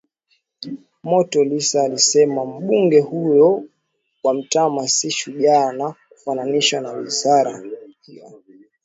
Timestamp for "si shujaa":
4.87-5.71